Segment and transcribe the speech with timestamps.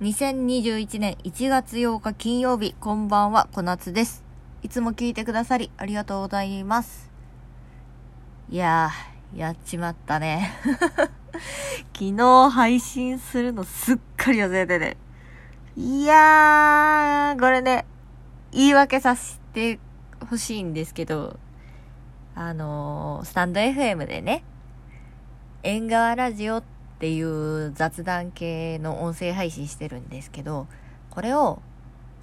[0.00, 4.22] 2021年1月8日金曜日、こんばんは、小夏です。
[4.62, 7.10] いつも聞いてくださり、ありがとうございます。
[8.48, 10.52] いやー、やっちまったね。
[11.98, 14.96] 昨日配信するのすっかり忘れてて。
[15.76, 17.84] いやー、これね、
[18.52, 19.80] 言い訳させて
[20.30, 21.40] ほしいんですけど、
[22.36, 24.44] あのー、スタンド FM でね、
[25.64, 30.66] 縁側ラジオってっていう雑談系の音声配信してるんですけど、
[31.10, 31.62] これを、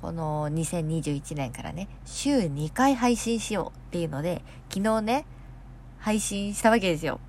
[0.02, 5.26] この2021年からね、週2回配信しようっていうので、昨日ね、
[6.00, 7.22] 配信したわけですよ。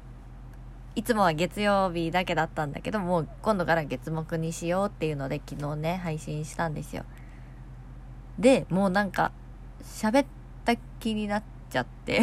[0.97, 7.05] いつもは月曜日だけだったんだけど、もう今度から月木にしようっていうので、昨日ね、配信したんですよ。
[8.41, 9.31] で、もうなんか、
[9.85, 10.27] 喋っ
[10.65, 12.23] た気になっちゃって。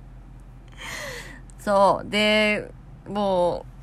[1.58, 2.10] そう。
[2.10, 2.70] で、
[3.08, 3.73] もう、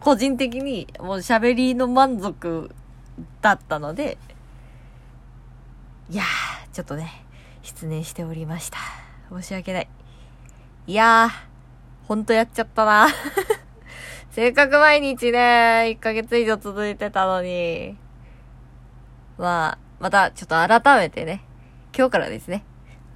[0.00, 2.70] 個人的にもう喋りの満足
[3.40, 4.18] だったので、
[6.10, 7.24] いやー、ちょっとね、
[7.62, 8.78] 失念しておりました。
[9.30, 9.88] 申し訳ない。
[10.86, 13.08] いやー、ほんとやっちゃったな。
[14.30, 17.96] せっかく毎日ね、1ヶ月以上続いてたのに。
[19.36, 21.44] まあ、またちょっと改めてね、
[21.96, 22.64] 今日からですね。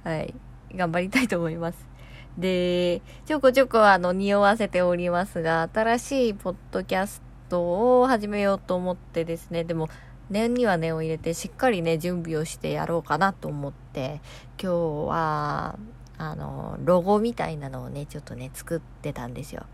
[0.03, 0.33] はい。
[0.75, 1.92] 頑張りたいと思います。
[2.37, 9.89] で、ちょこちょこあの、匂わせておりますが、新しいポッドキャストを始めようと思ってですね、でも、
[10.29, 14.21] 念には念を入れて、しっかりね、準備をしてやろうかなと思って、
[14.61, 14.75] 今日
[15.09, 15.77] は、
[16.17, 19.65] あの、ロゴみたいなのをね、ちょっとね、作ってたんですよ。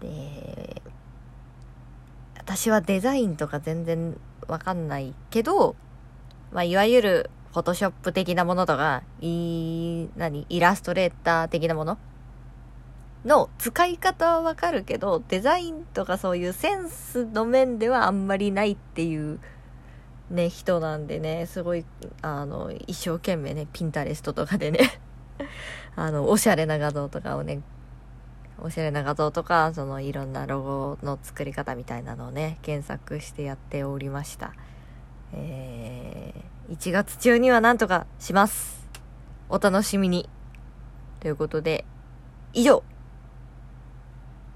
[0.00, 0.82] で、
[2.38, 5.76] 私はデザインとか全然わかんないけど、
[6.52, 10.44] まあ、いわゆる、フォトショップ的なものとか、い、何？
[10.50, 11.96] イラストレーター的なもの？
[13.24, 19.40] の使い方はわかるけど、デザインとかそういうセンスの面ではあんまりないっていう
[20.28, 21.86] ね、人なんでね、すごい、
[22.20, 25.00] あの、一生懸命ね、ピンタレストとかでね、
[25.96, 27.62] あの、おしゃれな画像とかをね、
[28.58, 34.52] おしゃれな画像とか、そのいろんなロゴの作り方みたいなのをね、検索してやっておりました。
[35.32, 35.65] えー、
[36.70, 38.86] 1月中にはなんとかします。
[39.48, 40.28] お楽しみに。
[41.20, 41.84] ということで、
[42.52, 42.82] 以上